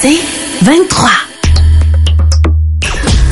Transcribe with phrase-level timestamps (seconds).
[0.00, 0.18] C'est
[0.62, 1.08] 23.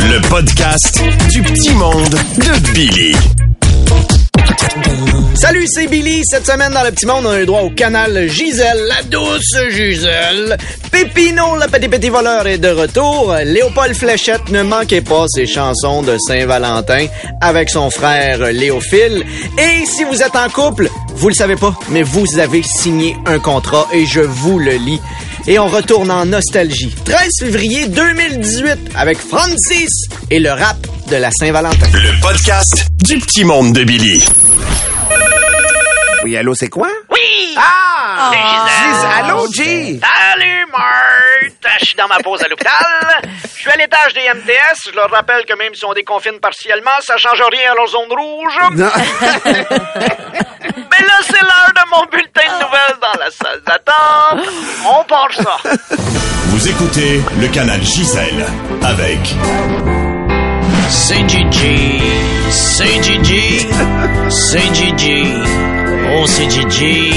[0.01, 3.15] Le podcast du petit monde de Billy.
[5.35, 6.23] Salut, c'est Billy.
[6.25, 9.57] Cette semaine, dans le petit monde, on a eu droit au canal Gisèle, la douce
[9.71, 10.57] Gisèle.
[10.91, 13.35] Pépino, le petit petit voleur, est de retour.
[13.45, 17.07] Léopold Fléchette ne manquait pas ses chansons de Saint-Valentin
[17.43, 19.25] avec son frère Léophile.
[19.59, 23.39] Et si vous êtes en couple, vous le savez pas, mais vous avez signé un
[23.39, 25.01] contrat et je vous le lis.
[25.47, 26.95] Et on retourne en nostalgie.
[27.05, 29.91] 13 février 2018 avec Francis
[30.31, 30.77] et le rap
[31.11, 31.87] de la Saint-Valentin.
[31.93, 34.25] Le podcast du petit monde de Billy.
[36.25, 36.89] Oui, allô, c'est quoi?
[37.11, 37.55] Oui!
[37.59, 38.31] Ah!
[38.33, 40.01] Gis- allô, G!
[40.01, 40.64] Salut!
[41.81, 42.73] Je suis dans ma pause à l'hôpital.
[43.55, 44.91] Je suis à l'étage des MTS.
[44.91, 48.11] Je leur rappelle que même si on déconfine partiellement, ça change rien à leur zone
[48.11, 48.59] rouge.
[48.73, 48.91] Non.
[49.45, 54.47] Mais là, c'est l'heure de mon bulletin de nouvelles dans la salle d'attente.
[54.87, 55.57] On part ça.
[56.49, 58.47] Vous écoutez le canal Gisèle
[58.83, 59.19] avec
[60.89, 62.01] C'est Gigi,
[62.51, 63.67] c'est Gigi,
[64.29, 65.25] c'est Gigi,
[66.15, 67.13] oh c'est Gigi.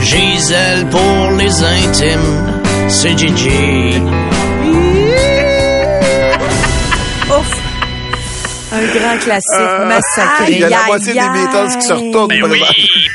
[0.00, 2.51] Gisèle pour les intimes,
[2.88, 4.00] c'est Gigi.
[7.30, 7.58] Ouf!
[8.72, 10.52] Un grand classique massacré.
[10.52, 11.28] Il y a la Aïe, moitié des aïe.
[11.32, 12.28] Beatles qui se retournent.
[12.28, 12.62] Ben oui,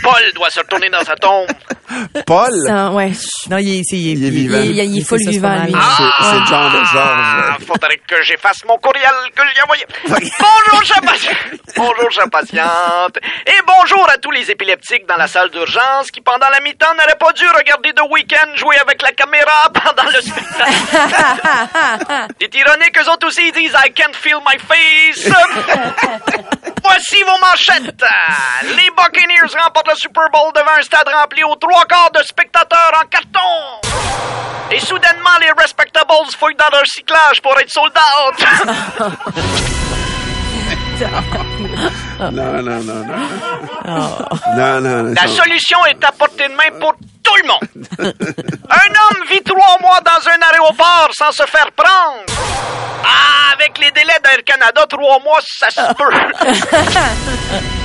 [0.04, 1.48] Paul doit se retourner dans sa tombe.
[2.26, 2.54] Paul?
[2.70, 3.12] Ah, ouais.
[3.50, 4.58] Non, il est, il est, Il est vivant.
[4.62, 5.72] Il, est- il est full ça, vivant, lui.
[5.72, 5.82] mal.
[5.98, 7.66] C'est- genre de Ah, Georges.
[7.66, 9.86] faudrait que j'efface mon courriel que j'ai envoyé.
[10.06, 11.36] bonjour, chère patiente.
[11.76, 13.18] Bonjour, chère patiente.
[13.46, 17.18] Et bonjour à tous les épileptiques dans la salle d'urgence qui, pendant la mi-temps, n'auraient
[17.20, 20.72] pas dû regarder The Weeknd jouer avec la caméra pendant le spectacle.
[22.42, 25.32] C'est ironique, eux autres aussi, ils disent I can't feel my face.
[26.84, 28.04] Voici vos manchettes.
[28.76, 32.92] Les Buccaneers remportent le Super Bowl devant un stade rempli aux trois quarts de spectateurs
[33.02, 33.82] en carton.
[34.72, 38.46] Et soudainement, les Respectables fouillent dans leur cyclage pour être sold out.
[42.20, 43.18] Non, non, non, non.
[43.86, 45.14] Non, non, non.
[45.14, 46.94] La solution est à portée de main pour
[47.24, 47.70] tout le monde.
[48.00, 52.26] Un homme vit trois mois dans un aéroport sans se faire prendre.
[53.04, 57.68] Ah, avec les délais d'Air Canada, trois mois, ça se peut.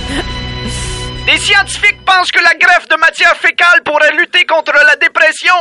[1.26, 5.54] Des scientifiques pensent que la greffe de matière fécale pourrait lutter contre la dépression.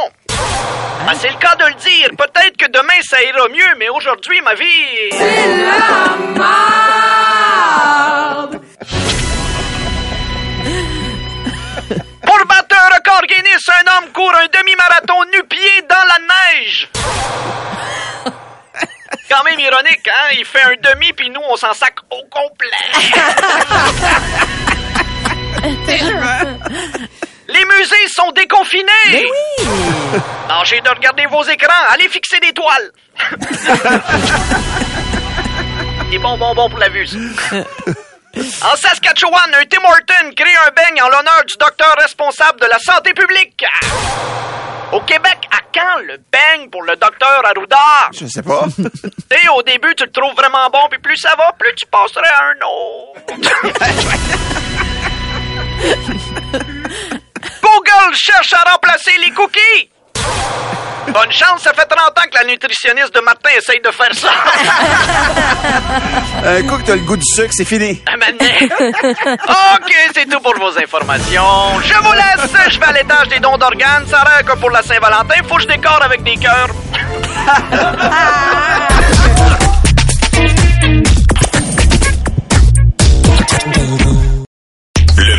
[1.06, 2.10] Ben, c'est le cas de le dire.
[2.18, 5.10] Peut-être que demain ça ira mieux, mais aujourd'hui, ma vie.
[12.26, 16.18] Pour battre un record Guinness, un homme court un demi-marathon nu-pied dans la
[16.60, 16.90] neige.
[19.30, 20.30] Quand même ironique, hein?
[20.34, 22.70] Il fait un demi, puis nous, on s'en sac au complet.
[28.42, 28.86] déconfinés.
[29.12, 29.66] Mais oui.
[30.84, 31.84] De regarder vos écrans.
[31.92, 32.92] Allez fixer des toiles.
[36.12, 37.18] C'est bon, bon, bon pour la vue, ça.
[38.36, 42.80] En Saskatchewan, un Tim Horton crée un beigne en l'honneur du docteur responsable de la
[42.80, 43.64] santé publique.
[44.92, 47.78] Au Québec, à quand le beigne pour le docteur Arruda?
[48.14, 48.66] Je sais pas.
[48.78, 51.86] Tu sais, au début, tu le trouves vraiment bon, puis plus ça va, plus tu
[51.88, 53.22] passerais à un autre.
[57.92, 59.90] Google cherche à remplacer les cookies.
[61.08, 64.30] Bonne chance, ça fait 30 ans que la nutritionniste de Martin essaye de faire ça.
[66.46, 68.02] Un coup que t'as le goût du sucre, c'est fini.
[68.10, 68.70] Moment donné.
[68.94, 71.82] OK, c'est tout pour vos informations.
[71.84, 72.72] Je vous laisse.
[72.72, 74.06] Je vais à l'étage des dons d'organes.
[74.08, 76.70] Ça l'air que pour la Saint-Valentin, faut que je décore avec des cœurs.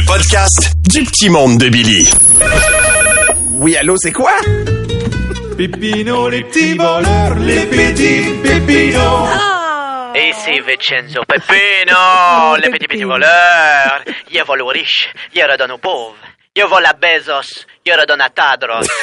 [0.02, 2.08] le podcast du petit monde de Billy.
[3.50, 4.32] Oui, allô, c'est quoi?
[5.56, 9.28] Pépino, les petits voleurs, les petits pépinos.
[10.14, 14.02] Et c'est Vincenzo Peppino, le petit petit voleur.
[14.30, 16.16] Il vole aux riches, il redonne aux pauvres.
[16.54, 18.86] Il vole à Bezos, il redonne à Tadros.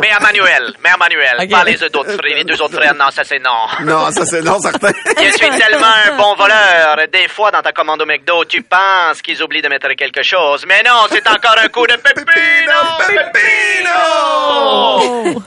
[0.00, 2.92] mais à Manuel, mais à Manuel, pas les deux autres frères, les deux autres frères,
[2.96, 3.68] non, ça c'est non.
[3.84, 4.90] Non, ça c'est non, certain.
[5.16, 6.96] Je suis tellement un bon voleur.
[7.12, 10.66] Des fois, dans ta commande au McDo, tu penses qu'ils oublient de mettre quelque chose.
[10.66, 12.96] Mais non, c'est encore un coup de Pépino!
[13.06, 13.94] Pépino!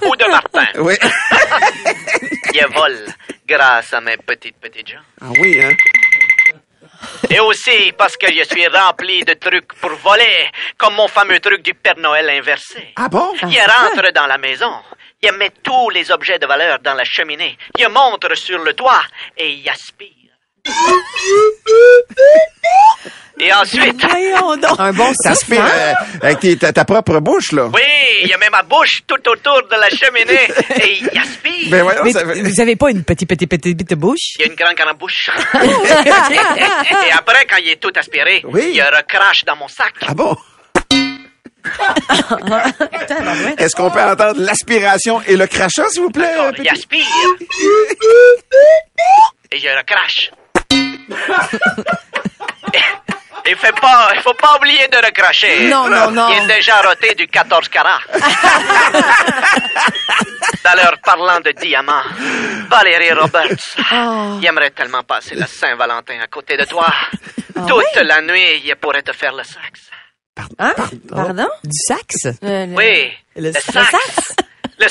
[0.07, 0.67] Ou de Martin.
[0.77, 0.95] Oui.
[2.53, 3.07] Il vole
[3.45, 5.03] grâce à mes petites petites gens.
[5.21, 5.75] Ah oui, hein?
[7.29, 11.61] Et aussi parce que je suis rempli de trucs pour voler, comme mon fameux truc
[11.61, 12.93] du Père Noël inversé.
[12.95, 13.33] Ah bon?
[13.43, 14.73] Il rentre dans la maison,
[15.21, 19.03] il met tous les objets de valeur dans la cheminée, il montre sur le toit
[19.37, 20.20] et il aspire.
[23.39, 24.03] Et ensuite.
[24.77, 27.65] Un bon T'aspires euh, avec tes- ta, ta propre bouche, là.
[27.73, 27.81] oui,
[28.21, 30.47] il y a même ma bouche tout autour de la cheminée.
[30.79, 31.69] Et il aspire.
[31.71, 34.35] Ben voyons, Mais ça fait- vous avez pas une petite, petite, petite, petite bouche?
[34.37, 35.29] Il y a une grande grande bouche.
[35.55, 38.65] Et après, quand il est tout aspiré, Oui.
[38.69, 39.93] il y a un recrache dans mon sac.
[40.07, 40.37] Ah bon?
[43.57, 46.33] Est-ce qu'on peut entendre l'aspiration et le crachat, s'il vous plaît?
[46.59, 47.05] Il aspire.
[49.53, 50.31] Et un recrache.
[53.43, 55.67] Il fait pas, il faut pas oublier de recracher.
[55.67, 56.29] Non, non, non.
[56.29, 57.99] Il est déjà roté du 14 carats.
[60.63, 62.03] D'ailleurs, parlant de diamants,
[62.69, 64.37] Valérie Roberts, Oh.
[64.39, 66.85] il aimerait tellement passer la Saint-Valentin à côté de toi.
[66.87, 67.09] Ah
[67.67, 69.89] Toute la nuit, il pourrait te faire le sexe.
[70.59, 70.73] Hein?
[71.09, 71.49] Pardon?
[71.63, 72.27] Du sax?
[72.43, 73.89] Oui, Le- le, le sax?
[73.89, 74.35] sax?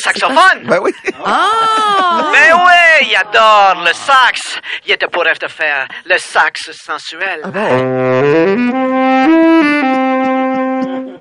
[0.01, 0.63] Le saxophone.
[0.65, 0.93] Ben oui.
[1.25, 2.31] Ah!
[2.33, 4.59] Mais oui, il adore le sax.
[4.87, 7.43] Il te pourrait te faire le sax sensuel.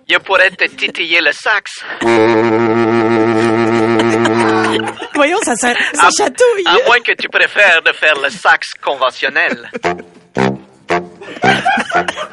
[0.08, 1.84] Il pourrait te titiller le sax.
[5.16, 6.64] Voyons, ça, ça, ça À- chatouille.
[6.66, 9.70] À moins que tu préfères de faire le sax conventionnel.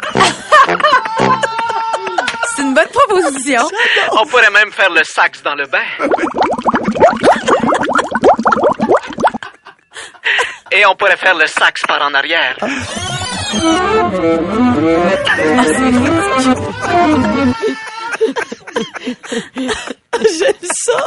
[4.12, 5.84] On pourrait même faire le sax dans le bain.
[10.72, 12.56] Et on pourrait faire le sax par en arrière.
[20.12, 21.04] J'aime ça.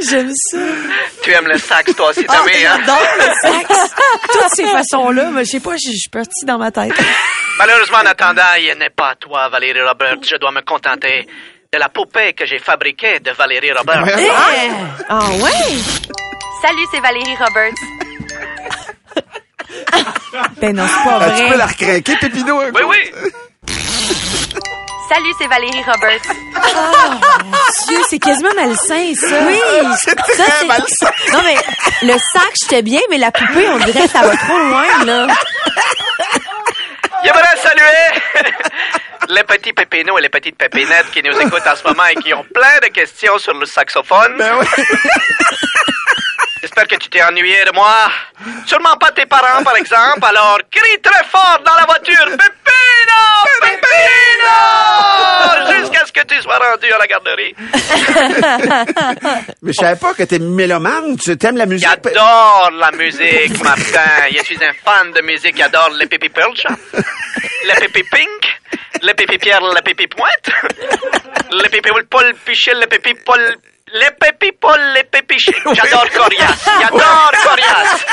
[0.00, 0.58] J'aime ça.
[1.22, 2.78] Tu aimes le sax, toi aussi, Ah, Tommy, hein?
[2.80, 3.90] j'adore le sax.
[4.32, 6.92] Toutes ces façons-là, je sais pas, je suis partie dans ma tête.
[7.60, 10.16] Malheureusement, en attendant, il n'est pas à toi, Valérie Roberts.
[10.26, 11.26] Je dois me contenter
[11.70, 14.02] de la poupée que j'ai fabriquée de Valérie Roberts.
[15.10, 15.76] Ah ouais?
[16.62, 17.74] Salut, c'est Valérie Roberts.
[20.60, 21.56] Ben non, c'est pas Ah, tu peux vrai.
[21.58, 22.62] la recrinquer, Pépino?
[22.62, 22.88] Oui, coup?
[22.88, 23.12] oui.
[25.12, 26.34] Salut, c'est Valérie Roberts.
[27.88, 29.40] Dieu, c'est quasiment malsain, ça.
[29.46, 29.58] Oui,
[29.98, 31.10] C'est ça, très c'est- malsain.
[31.32, 31.56] Non, mais
[32.06, 35.26] le sac, j'étais bien, mais la poupée, on dirait que ça va trop loin, là.
[37.24, 38.22] J'aimerais saluer
[39.28, 42.32] les petits pépinos et les petites pépinettes qui nous écoutent en ce moment et qui
[42.34, 44.36] ont plein de questions sur le saxophone.
[44.38, 44.66] Ben oui.
[46.80, 48.10] J'espère que tu t'es ennuyé de moi?
[48.64, 50.20] Sûrement pas tes parents, par exemple.
[50.22, 52.24] Alors, crie très fort dans la voiture.
[52.24, 53.20] Pépino!
[53.60, 54.56] Pépino!
[55.78, 57.54] Jusqu'à ce que tu sois rendu à la garderie.
[59.62, 61.18] Mais je savais pas que t'es mélomane.
[61.18, 61.86] Tu t'aimes la musique.
[61.86, 64.28] J'adore la musique, Martin.
[64.30, 65.58] Je suis un fan de musique.
[65.58, 66.76] J'adore les Pépi Pearl Shop,
[67.66, 68.58] les Pépi Pink,
[69.02, 70.48] les Pépi Pierre, les Pépi Pointe,
[71.52, 73.54] les Pépi Paul Pichel, les Pépi Paul...
[73.92, 75.36] Les Pépi Paul, les Pépi.
[75.38, 76.64] J'adore Corias.
[76.80, 78.06] J'adore Corias.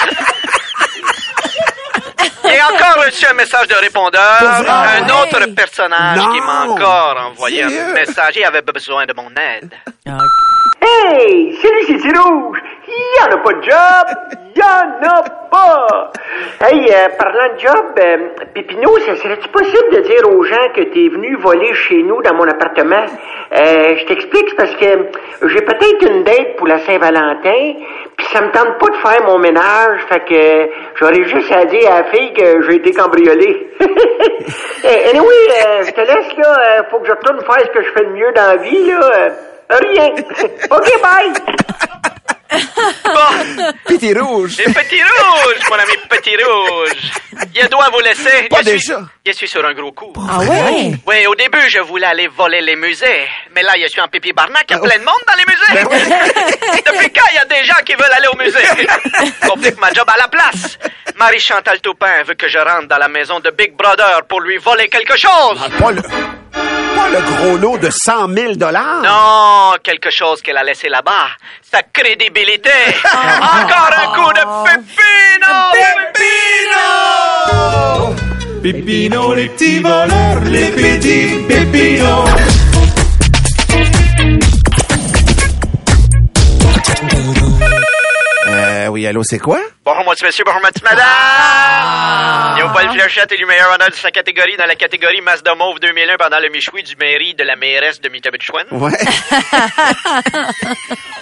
[2.46, 4.42] J'ai encore reçu un message de répondeur.
[4.42, 8.36] Un autre personnage qui m'a encore envoyé un message.
[8.38, 9.72] Il avait besoin de mon aide.
[10.80, 12.62] Hey, salut, c'est Rouge.
[12.88, 14.38] Y en a pas de job.
[14.56, 16.12] Y en a pas.
[16.62, 18.18] Hey, euh, parlant de job, euh,
[18.54, 22.34] Pépino, ça serait-tu possible de dire aux gens que t'es venu voler chez nous dans
[22.36, 23.06] mon appartement?
[23.54, 27.74] Euh, je t'explique, c'est parce que j'ai peut-être une date pour la Saint-Valentin,
[28.18, 31.90] puis ça me tente pas de faire mon ménage, fait que j'aurais juste à dire
[31.92, 33.68] à la fille que j'ai été cambriolé.
[34.84, 36.80] Eh, anyway, euh, je te laisse, là.
[36.80, 38.86] euh, faut que je retourne faire ce que je fais de mieux dans la vie,
[38.86, 39.30] là.
[39.70, 40.10] Rien.
[40.72, 41.34] OK, bye.
[43.04, 43.98] Bon.
[43.98, 44.60] T'es rouge.
[44.60, 46.92] Et Petit Rouge, mon ami Petit Rouge.
[47.54, 48.48] Je dois vous laisser.
[48.50, 49.02] Pas je, suis, déjà.
[49.26, 50.14] je suis sur un gros coup.
[50.30, 50.94] Ah ouais?
[51.06, 53.28] Oui, au début, je voulais aller voler les musées.
[53.54, 54.66] Mais là, je suis en pipi barnac.
[54.70, 56.14] Il y a plein de monde dans les musées.
[56.86, 59.34] Depuis quand il y a des gens qui veulent aller au musée?
[59.48, 60.78] Complique ma job à la place.
[61.18, 64.88] Marie-Chantal Toupin veut que je rentre dans la maison de Big Brother pour lui voler
[64.88, 65.60] quelque chose.
[65.92, 66.02] Le,
[66.96, 69.02] pas le gros lot de 100 000 dollars.
[69.04, 71.30] Non, quelque chose qu'elle a laissé là-bas.
[71.62, 72.70] Sa crédibilité.
[73.14, 75.54] Encore un coup de Pépino!
[76.14, 76.88] Pépino!
[78.62, 82.57] Pépino, les petits voleurs, les petits pépinos.
[88.98, 89.60] Oui, allô, c'est quoi?
[89.86, 91.06] Bonjour, moi, monsieur, bonjour, moi, madame!
[91.08, 92.56] Ah.
[92.58, 96.18] Léopold Fléchette est le meilleur honneur de sa catégorie dans la catégorie Mazda Mauve 2001
[96.18, 98.66] pendant le Michoui du mairie de la mairesse de Mitabichouane.
[98.72, 98.98] Ouais.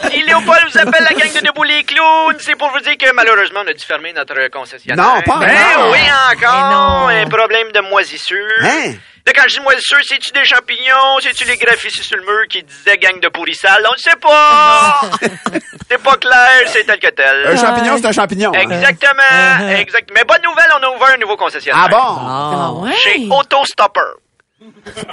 [0.09, 3.11] Si Léopold vous appelle la gang de Debout les Clowns, c'est pour vous dire que
[3.13, 5.03] malheureusement, on a dû fermer notre concessionnaire.
[5.03, 5.91] Non, pas Ben encore.
[5.91, 5.99] oui,
[6.31, 7.07] encore!
[7.09, 7.25] Mais non.
[7.25, 8.37] Un problème de moisissure.
[8.61, 8.93] Hein?
[9.25, 11.19] Là, quand je dis moisissure, c'est-tu des champignons?
[11.19, 13.83] C'est-tu les graffitis sur le mur qui disaient gang de pourrissal?
[13.89, 15.01] On ne sait pas!
[15.89, 17.47] c'est pas clair, c'est tel que tel.
[17.47, 18.53] Un champignon, c'est un champignon.
[18.53, 20.11] Exactement, exact.
[20.13, 21.85] Mais bonne nouvelle, on a ouvert un nouveau concessionnaire.
[21.85, 21.97] Ah bon?
[21.99, 22.93] Ah, ouais?
[22.97, 23.99] Chez Autostopper.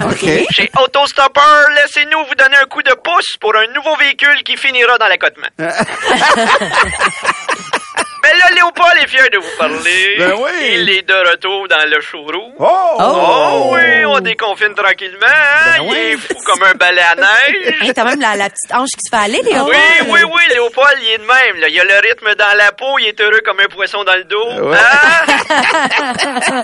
[0.01, 0.25] OK.
[0.51, 1.39] Chez Autostopper,
[1.75, 5.47] laissez-nous vous donner un coup de pouce pour un nouveau véhicule qui finira dans l'accotement.
[8.23, 10.15] Mais là, Léopold est fier de vous parler.
[10.17, 10.49] Ben oui.
[10.75, 12.53] Il est de retour dans le showroom.
[12.57, 12.97] Oh!
[12.99, 15.25] Oh oui, on déconfine tranquillement.
[15.27, 15.73] hein?
[15.77, 16.21] Ben Il est oui.
[16.21, 17.75] fou comme un balai à neige.
[17.81, 19.65] Hey, T'as même la, la petite hanche qui se fait aller, Léo.
[19.67, 19.75] Oui,
[20.07, 21.59] oui, oui, Léopold, il est de même.
[21.59, 21.67] Là.
[21.67, 24.23] Il a le rythme dans la peau, il est heureux comme un poisson dans le
[24.23, 24.51] dos.
[24.69, 24.77] Ouais.
[24.77, 26.63] Hein?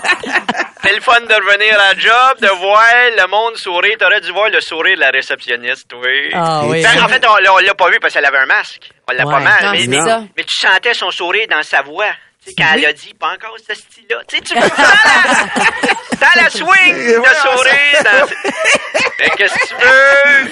[0.82, 2.82] C'est le fun de revenir à la job, de voir
[3.16, 3.96] le monde sourire.
[3.98, 6.30] T'aurais dû voir le sourire de la réceptionniste, oui.
[6.32, 6.82] Ah oui.
[6.82, 8.90] Ben, en fait, on, l'a- on l'a pas vu parce qu'elle avait un masque.
[9.10, 9.32] On l'a Ouais.
[9.32, 9.64] pas mal.
[9.88, 12.10] Non, mais, tu sentais son sourire dans sa voix.
[12.42, 14.16] Tu sais, quand elle a dit, pas encore ce style-là.
[14.26, 14.54] Tu sais, tu
[16.20, 18.02] dans la, swing voilà, sourire.
[18.04, 18.26] Dans...
[19.18, 19.74] Mais qu'est-ce que tu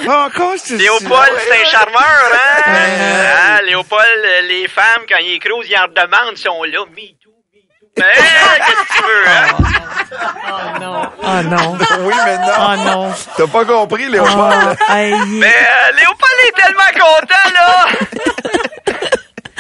[0.04, 0.10] veux?
[0.10, 2.62] Encore, c'est Léopold, c'est un charmeur, hein?
[2.66, 6.80] Hein, Léopold, les femmes, quand ils écrosent, ils en redemandent, sont là.
[6.90, 7.27] Me too.
[7.98, 8.14] Mais
[8.66, 9.46] qu'est-ce que tu veux, hein?
[10.50, 11.02] Oh non.
[11.22, 11.78] Oh non.
[12.00, 12.52] Oui, mais non.
[12.58, 13.12] Oh non.
[13.36, 14.36] T'as pas compris, Léopold.
[14.88, 17.86] Oh, hey, Mais euh, Léopold est tellement content, là!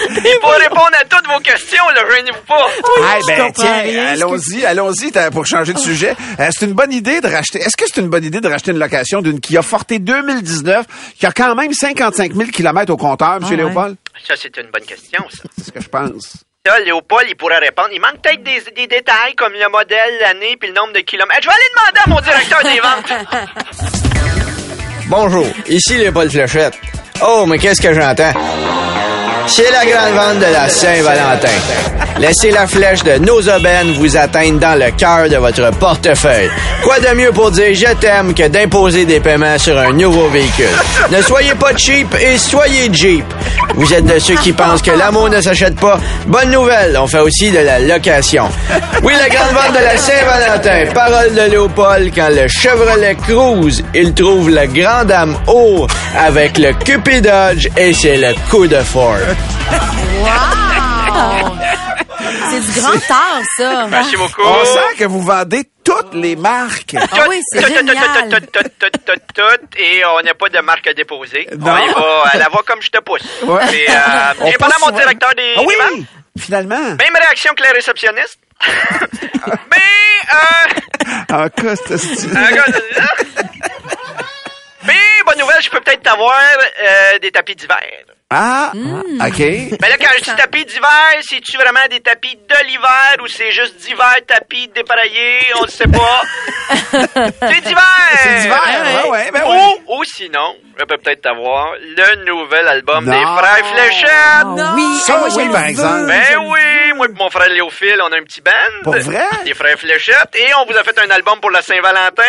[0.00, 2.66] Il pourra répondre à toutes vos questions, là, gênez-vous pas.
[3.02, 6.14] Ah, ben, tiens, allons-y, allons-y t'as- pour changer de sujet.
[6.38, 7.58] Euh, c'est une bonne idée de racheter.
[7.58, 10.86] Est-ce que c'est une bonne idée de racheter une location d'une Kia Forte 2019
[11.18, 13.40] qui a quand même 55 000 km au compteur, M.
[13.42, 13.56] Ah ouais.
[13.56, 13.96] Léopold?
[14.26, 15.42] Ça, c'est une bonne question, ça.
[15.58, 16.44] C'est ce que je pense.
[16.66, 17.88] Ça, Léopold, il pourrait répondre.
[17.92, 21.40] Il manque peut-être des, des détails comme le modèle, l'année, puis le nombre de kilomètres.
[21.42, 24.28] Je vais aller demander à mon directeur des ventes.
[25.08, 26.78] Bonjour, ici Léopold Fléchette.
[27.20, 28.32] Oh, mais qu'est-ce que j'entends?
[29.48, 31.48] C'est la grande vente de la Saint-Valentin.
[32.18, 36.50] Laissez la flèche de nos aubaines vous atteindre dans le cœur de votre portefeuille.
[36.82, 40.66] Quoi de mieux pour dire je t'aime que d'imposer des paiements sur un nouveau véhicule?
[41.10, 43.24] Ne soyez pas cheap et soyez Jeep.
[43.74, 45.98] Vous êtes de ceux qui pensent que l'amour ne s'achète pas?
[46.26, 48.48] Bonne nouvelle, on fait aussi de la location.
[49.02, 50.92] Oui, la grande vente de la Saint-Valentin.
[50.92, 55.86] Parole de Léopold, quand le Chevrolet cruise, il trouve le Grand Dame haut
[56.18, 59.16] avec le Cupid Dodge et c'est le coup de Ford.
[60.20, 61.56] Wow!
[62.50, 63.86] C'est du grand art, ça.
[63.88, 64.42] Merci beaucoup.
[64.44, 66.94] On sent que vous vendez toutes les marques.
[66.98, 68.28] Ah oui, c'est Tout, tout, tout, génial.
[68.30, 71.46] tout, tout, tout, tout, tout, tout, et on n'a pas de marque à déposer.
[71.58, 71.72] Non.
[71.72, 73.22] On y va, elle va comme je te pousse.
[73.42, 73.62] Ouais.
[73.70, 76.06] Mais, euh, j'ai parlé à mon directeur des, Ah oui,
[76.38, 76.76] finalement.
[76.80, 78.38] Même réaction que les réceptionnistes.
[79.70, 82.28] Mais, euh, En cas, c'est-
[84.88, 86.40] Mais, bonne nouvelle, je peux peut-être t'avoir
[86.82, 87.76] euh, des tapis d'hiver.
[88.30, 89.22] Ah, Hmm.
[89.26, 89.38] OK.
[89.38, 93.52] Mais là, quand je dis tapis d'hiver, c'est-tu vraiment des tapis de l'hiver ou c'est
[93.52, 95.38] juste d'hiver tapis dépareillés?
[95.58, 96.20] On ne sait pas?
[96.68, 98.18] c'est d'hiver!
[98.22, 98.60] C'est d'hiver,
[99.04, 99.74] ouais, ouais, ben ouais.
[99.88, 103.12] Ou, ou sinon, je peux peut-être t'avoir le nouvel album Non.
[103.18, 104.10] des Frères Fléchettes.
[104.10, 104.96] Ah oui.
[105.06, 106.06] Ça, Ah, moi, oui, par le exemple.
[106.08, 108.52] Ben oui, moi et mon frère Léophile, on a un petit band.
[108.84, 109.24] Pour vrai?
[109.46, 110.36] Les Frères Fléchettes.
[110.36, 112.22] Et on vous a fait un album pour la Saint-Valentin.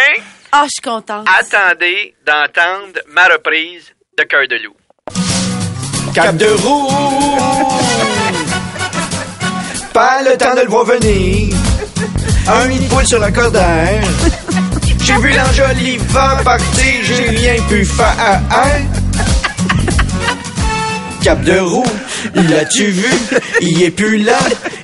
[0.53, 1.27] Ah, je suis contente.
[1.37, 4.75] Attendez d'entendre ma reprise de Cœur de loup.
[6.13, 6.89] Cap de roue.
[9.93, 11.55] Pas le temps de le voir venir.
[12.47, 14.03] Un nid de sur la cordaire.
[15.03, 18.41] J'ai vu l'enjolivant partir, j'ai rien pu faire.
[21.23, 21.83] Cap de roue,
[22.33, 23.11] l'as-tu vu?
[23.61, 24.39] Il est plus là,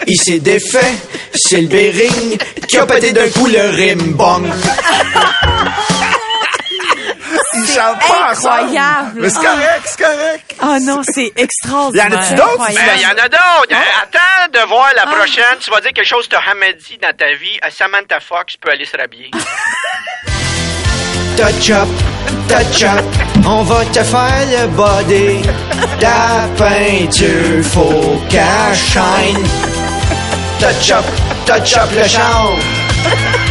[0.07, 0.93] il s'est défait.
[1.33, 4.15] C'est le Bering qui a pété d'un coup le rim
[7.79, 9.11] pas incroyable.
[9.21, 10.55] Mais c'est correct, c'est correct.
[10.61, 12.07] Oh non, c'est extraordinaire.
[12.09, 12.67] Y en a-tu d'autres?
[12.69, 13.71] Il y en a d'autres.
[13.71, 15.57] Euh, Attends de voir la prochaine.
[15.61, 16.35] Tu vas dire quelque chose que
[16.73, 17.57] dit dans ta vie.
[17.61, 19.31] À Samantha Fox peut aller se rhabiller.
[21.37, 21.89] Touch up,
[22.47, 23.03] touch up,
[23.45, 25.41] on va te faire le body.
[25.99, 29.45] Ta peinture, faut qu'elle shine.
[30.61, 31.05] Touch up,
[31.45, 32.55] touch up le champ.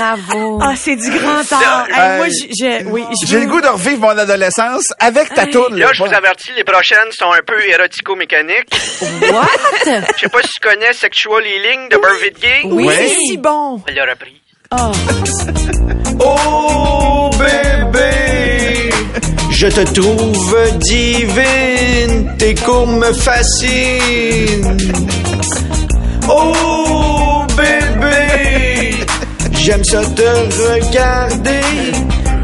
[0.00, 0.58] Bravo.
[0.62, 1.86] Ah, c'est du grand art.
[1.90, 2.16] Hey, Hey.
[2.16, 5.76] moi, j'ai, j'ai- oui, je J'ai le goût de revivre mon adolescence avec ta tourne.
[5.78, 8.70] Là, je vous avertis, les prochaines sont un peu érotico-mécaniques.
[9.30, 9.46] What?
[10.16, 12.60] Je sais pas si tu connais Sexual Healing de Burville Gay.
[12.64, 12.96] Oui, Ouais.
[12.96, 13.82] c'est si bon.
[13.86, 14.40] Elle l'a repris.
[16.22, 18.90] Oh bébé,
[19.50, 24.76] je te trouve divine, tes courbes me fascinent.
[26.28, 28.69] Oh bébé,
[29.62, 31.60] j'aime ça te regarder,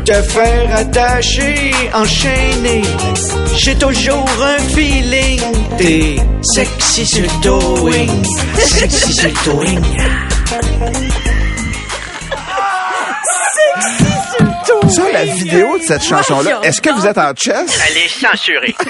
[0.04, 2.82] te faire attacher, enchaîner.
[3.56, 5.40] J'ai toujours un feeling,
[5.78, 8.24] t'es sexy sur towing,
[8.58, 11.25] sexy sur le towing.
[14.88, 17.78] Ça, la vidéo de cette chanson-là, est-ce que vous êtes en chess?
[17.88, 18.74] Elle est censurée.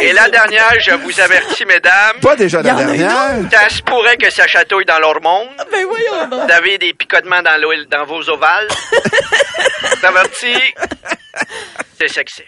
[0.00, 2.16] Et la dernière, je vous avertis, mesdames.
[2.20, 3.36] Pas déjà la dernière.
[3.50, 5.48] Ça se pourrait que ça chatouille dans l'hormone.
[5.72, 6.46] Ben voyons donc.
[6.46, 7.58] Vous avez des picotements dans,
[7.90, 8.68] dans vos ovales.
[10.00, 10.74] T'avertis.
[11.98, 12.42] C'est sexy.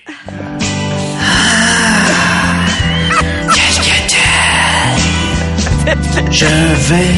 [6.30, 6.46] Je
[6.88, 7.14] vais,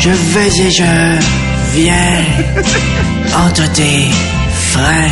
[0.00, 1.43] je vais et je
[1.74, 2.24] viens
[3.46, 4.08] entre tes
[4.72, 5.10] freins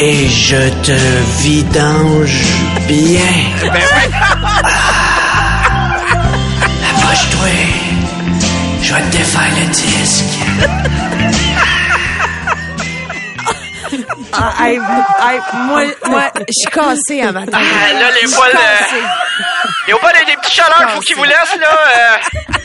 [0.00, 0.98] et je te
[1.42, 2.42] vidange
[2.86, 3.34] bien.
[3.70, 3.74] Ah.
[6.90, 7.48] Approche-toi,
[8.82, 10.24] je vais te défaire le disque.
[14.32, 17.58] Ah, hey, hey, moi, moi, je suis cassée à matin.
[17.60, 18.96] Ah, là, les poils, euh.
[19.86, 21.68] Il y a pas des, des petits chaleurs, faut qu'ils vous laissent, là.
[21.96, 22.57] euh.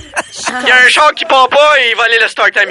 [0.61, 2.61] Il y a un char qui part pas et il va aller le start à.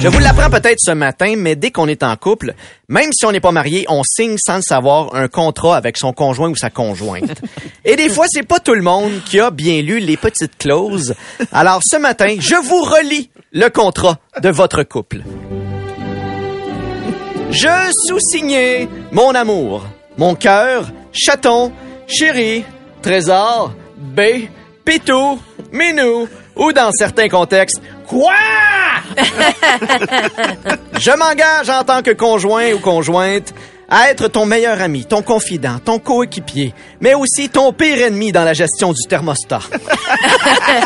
[0.00, 2.54] Je vous l'apprends peut-être ce matin, mais dès qu'on est en couple,
[2.88, 6.12] même si on n'est pas marié, on signe sans le savoir un contrat avec son
[6.12, 7.42] conjoint ou sa conjointe.
[7.84, 11.14] Et des fois, c'est pas tout le monde qui a bien lu les petites clauses.
[11.52, 15.22] Alors ce matin, je vous relis le contrat de votre couple.
[17.50, 19.84] Je sous-signais mon amour,
[20.16, 21.72] mon cœur, chaton,
[22.06, 22.64] chéri,
[23.02, 24.20] trésor, B,
[24.84, 25.38] pitou,
[25.72, 28.34] minou, ou dans certains contextes, quoi?
[30.98, 33.54] Je m'engage en tant que conjoint ou conjointe
[33.88, 38.44] à être ton meilleur ami, ton confident, ton coéquipier, mais aussi ton pire ennemi dans
[38.44, 39.60] la gestion du thermostat.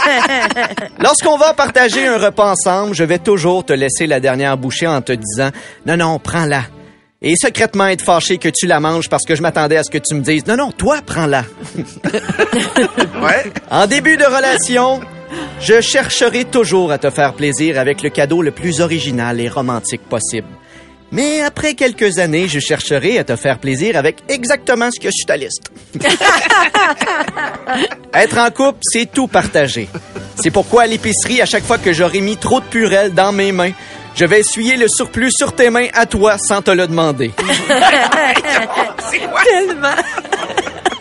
[1.00, 5.02] Lorsqu'on va partager un repas ensemble, je vais toujours te laisser la dernière bouchée en
[5.02, 5.50] te disant
[5.84, 6.62] non non, prends-la.
[7.24, 9.98] Et secrètement être fâché que tu la manges parce que je m'attendais à ce que
[9.98, 11.44] tu me dises non non, toi prends-la.
[13.22, 13.52] Ouais.
[13.70, 15.00] En début de relation,
[15.60, 20.02] je chercherai toujours à te faire plaisir avec le cadeau le plus original et romantique
[20.02, 20.48] possible.
[21.12, 25.12] Mais après quelques années, je chercherai à te faire plaisir avec exactement ce que je
[25.12, 25.70] suis ta liste.
[28.14, 29.88] Être en couple, c'est tout partager.
[30.42, 33.52] C'est pourquoi à l'épicerie, à chaque fois que j'aurai mis trop de purée dans mes
[33.52, 33.72] mains,
[34.14, 37.33] je vais essuyer le surplus sur tes mains à toi sans te le demander.
[39.44, 39.96] Tellement.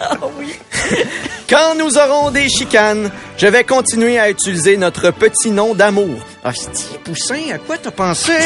[1.49, 6.19] Quand nous aurons des chicanes, je vais continuer à utiliser notre petit nom d'amour.
[6.43, 8.33] Hostie, Poussin, à quoi t'as pensé?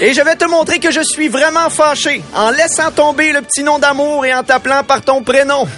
[0.00, 3.62] Et je vais te montrer que je suis vraiment fâché en laissant tomber le petit
[3.62, 5.68] nom d'amour et en t'appelant par ton prénom.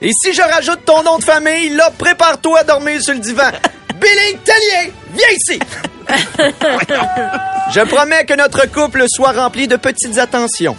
[0.00, 3.50] Et si je rajoute ton nom de famille, là, prépare-toi à dormir sur le divan.
[4.00, 5.58] Billy Tellier, viens ici!
[7.72, 10.76] Je promets que notre couple soit rempli de petites attentions.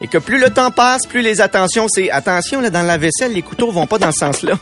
[0.00, 3.32] Et que plus le temps passe, plus les attentions, c'est attention, là, dans la vaisselle,
[3.32, 4.54] les couteaux vont pas dans ce sens-là.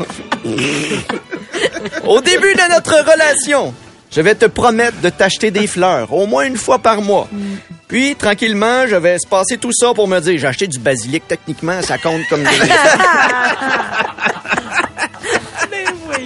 [2.07, 3.75] Au début de notre relation,
[4.13, 7.29] je vais te promettre de t'acheter des fleurs, au moins une fois par mois.
[7.89, 11.27] Puis, tranquillement, je vais se passer tout ça pour me dire, j'ai acheté du basilic,
[11.27, 12.49] techniquement, ça compte comme des...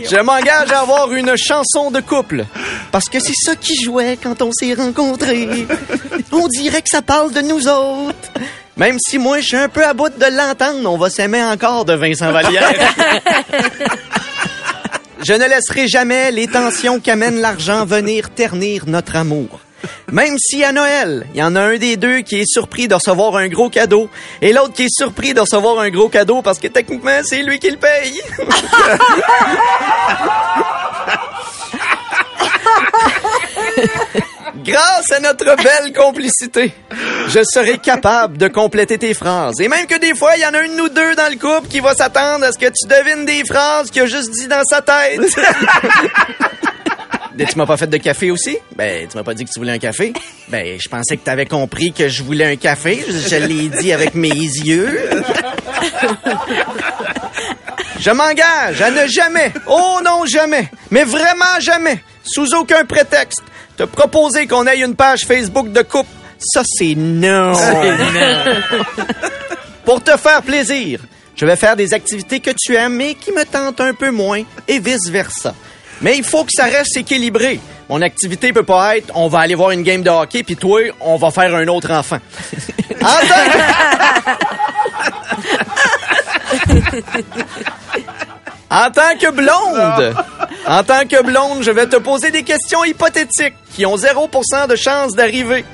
[0.09, 2.45] Je m'engage à avoir une chanson de couple.
[2.93, 5.67] Parce que c'est ça qui jouait quand on s'est rencontrés.
[6.33, 8.31] On dirait que ça parle de nous autres.
[8.77, 11.87] Même si moi, je suis un peu à bout de l'entendre, on va s'aimer encore
[11.87, 12.73] de Vincent Vallière.
[15.27, 19.61] Je ne laisserai jamais les tensions qu'amène l'argent venir ternir notre amour.
[20.11, 22.95] Même si à Noël, il y en a un des deux qui est surpris de
[22.95, 24.09] recevoir un gros cadeau
[24.41, 27.59] et l'autre qui est surpris de recevoir un gros cadeau parce que techniquement, c'est lui
[27.59, 28.23] qui le paye.
[34.65, 36.73] Grâce à notre belle complicité,
[37.29, 39.61] je serai capable de compléter tes phrases.
[39.61, 41.69] Et même que des fois, il y en a une ou deux dans le couple
[41.69, 44.65] qui va s'attendre à ce que tu devines des phrases qu'il a juste dit dans
[44.65, 45.21] sa tête.
[47.39, 48.57] Tu m'as pas fait de café aussi?
[48.77, 50.13] Ben, tu m'as pas dit que tu voulais un café?
[50.49, 53.05] Ben, je pensais que tu avais compris que je voulais un café.
[53.07, 55.11] Je, je l'ai dit avec mes yeux.
[57.99, 63.43] Je m'engage à ne jamais, oh non jamais, mais vraiment jamais, sous aucun prétexte,
[63.77, 66.11] te proposer qu'on ait une page Facebook de couple.
[66.39, 67.53] Ça, c'est non.
[69.85, 71.01] Pour te faire plaisir,
[71.35, 74.43] je vais faire des activités que tu aimes mais qui me tentent un peu moins
[74.69, 75.55] et vice-versa.
[76.03, 77.61] Mais il faut que ça reste équilibré.
[77.89, 80.81] Mon activité peut pas être on va aller voir une game de hockey puis toi
[81.01, 82.19] on va faire un autre enfant.
[88.71, 90.15] En tant que- blonde,
[90.67, 94.77] en tant que blonde, je vais te poser des questions hypothétiques qui ont 0% de
[94.77, 95.65] chance d'arriver.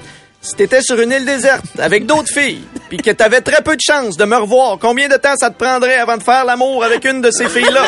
[0.42, 3.81] si t'étais sur une île déserte avec d'autres filles, puis que t'avais très peu de
[3.81, 7.07] chance de me revoir, combien de temps ça te prendrait avant de faire l'amour avec
[7.07, 7.87] une de ces filles-là?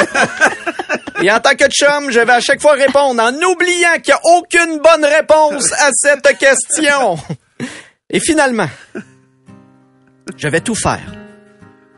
[1.22, 4.32] Et en tant que chum, je vais à chaque fois répondre en oubliant qu'il n'y
[4.32, 7.18] a aucune bonne réponse à cette question.
[8.08, 8.68] Et finalement,
[10.38, 11.04] je vais tout faire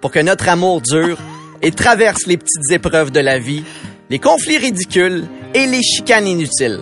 [0.00, 1.18] pour que notre amour dure
[1.62, 3.62] et traverse les petites épreuves de la vie,
[4.10, 6.80] les conflits ridicules et les chicanes inutiles.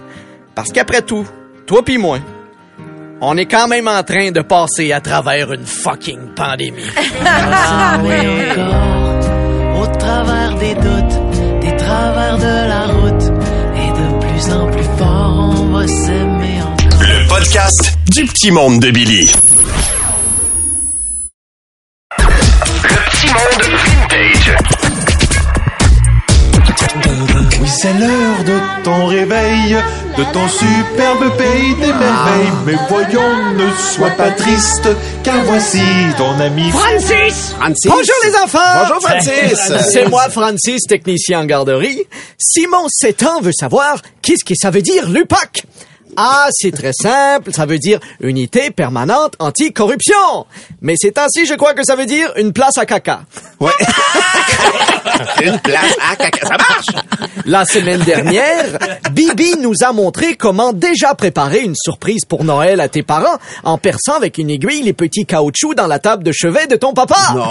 [0.54, 1.28] Parce qu'après tout,
[1.66, 2.20] toi pis moi,
[3.26, 6.82] on est quand même en train de passer à travers une fucking pandémie.
[7.26, 8.10] Ah oui,
[8.50, 13.24] encore, au travers des doutes, des travers de la route,
[13.76, 17.02] et de plus en plus fort, on va s'aimer encore.
[17.02, 19.30] Le podcast du petit monde de Billy.
[28.84, 29.76] Ton réveil,
[30.16, 32.52] de ton superbe pays des merveilles.
[32.66, 34.88] Mais voyons, ne sois pas triste,
[35.24, 35.80] car voici
[36.16, 37.54] ton ami Francis!
[37.58, 37.90] Francis.
[37.90, 38.58] Bonjour les enfants!
[38.82, 39.72] Bonjour, Francis.
[39.90, 42.02] C'est moi, Francis, technicien en garderie.
[42.38, 45.64] Simon, 7 ans, veut savoir qu'est-ce que ça veut dire l'UPAC.
[46.16, 50.46] Ah, c'est très simple, ça veut dire Unité permanente anticorruption.
[50.80, 53.22] Mais ces temps-ci, je crois que ça veut dire une place à caca.
[53.60, 53.70] Ouais.
[55.44, 56.46] Une place à caca.
[56.46, 56.86] Ça marche!
[57.46, 58.78] La semaine dernière,
[59.12, 63.76] Bibi nous a montré comment déjà préparer une surprise pour Noël à tes parents en
[63.78, 67.16] perçant avec une aiguille les petits caoutchoucs dans la table de chevet de ton papa.
[67.34, 67.44] Non.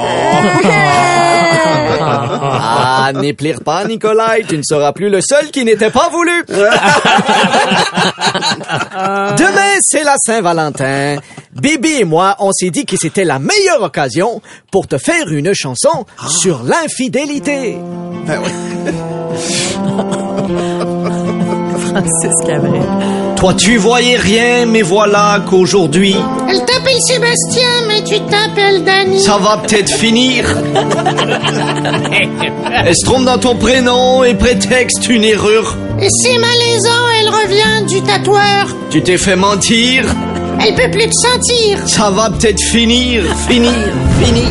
[2.05, 6.43] Ah, n'éplire pas, Nikolai, tu ne seras plus le seul qui n'était pas voulu.
[9.37, 11.17] Demain, c'est la Saint-Valentin.
[11.53, 15.53] Bibi et moi, on s'est dit que c'était la meilleure occasion pour te faire une
[15.53, 17.77] chanson sur l'infidélité.
[18.25, 18.49] Ben oui.
[21.93, 22.81] Francis Cabrel.
[23.35, 26.15] Toi, tu voyais rien, mais voilà qu'aujourd'hui,
[26.49, 29.19] Elle t'appelle Sébastien, mais tu t'appelles Danny.
[29.19, 30.45] ça va peut-être finir.
[32.85, 35.75] Elle se trompe dans ton prénom et prétexte une erreur.
[36.01, 38.67] Et c'est malaisant, elle revient du tatoueur.
[38.89, 40.05] Tu t'es fait mentir.
[40.65, 41.79] Elle peut plus te sentir.
[41.87, 43.71] Ça va peut-être finir, finir,
[44.23, 44.47] finir.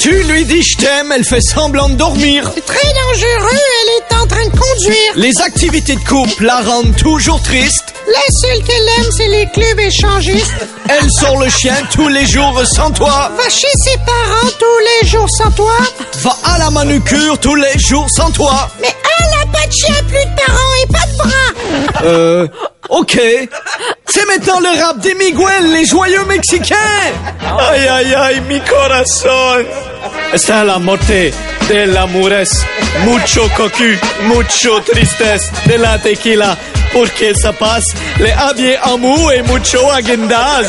[0.00, 2.50] Tu lui dis je t'aime, elle fait semblant de dormir.
[2.54, 5.12] C'est très dangereux, elle est en train de conduire.
[5.16, 7.94] Les activités de couple la rendent toujours triste.
[8.06, 10.54] La seule qu'elle aime, c'est les clubs échangistes.
[10.88, 13.30] Elle sort le chien tous les jours sans toi.
[13.36, 15.72] Va chez ses parents tous les jours sans toi.
[16.22, 18.68] Va à la manucure tous les jours sans toi.
[18.80, 22.04] Mais elle a pas de chien, plus de parents et pas de bras.
[22.04, 22.48] Euh,
[22.90, 23.18] ok.
[24.06, 26.76] C'est maintenant le rap des Miguel, les joyeux Mexicains.
[27.58, 29.64] Aïe, aïe, aïe, mi corazón.
[30.32, 31.32] Está la muerte
[31.68, 32.64] de l'amores.
[33.04, 36.56] Mucho cocu, mucho tristesse de la tequila.
[36.92, 40.66] Porque ça passe les habillés en mou et mucho aguindaz.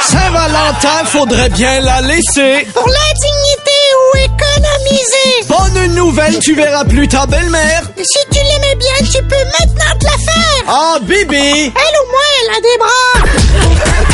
[0.00, 2.66] Saint-Valentin, faudrait bien la laisser.
[2.72, 5.46] Pour la dignité ou économiser.
[5.48, 7.82] Bonne nouvelle, tu verras plus ta belle-mère.
[7.96, 10.64] Si tu l'aimais bien, tu peux maintenant te la faire.
[10.68, 11.36] Ah, Bibi.
[11.36, 14.11] Elle au moins, elle a des bras.